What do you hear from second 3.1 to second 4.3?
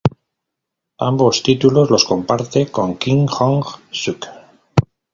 Jong-suk.